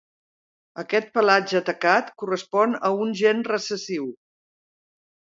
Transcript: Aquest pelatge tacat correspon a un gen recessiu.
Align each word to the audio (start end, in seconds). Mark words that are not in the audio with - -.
Aquest 0.83 1.09
pelatge 1.17 1.59
tacat 1.67 2.09
correspon 2.23 2.73
a 2.89 2.91
un 3.03 3.13
gen 3.19 3.43
recessiu. 3.49 4.09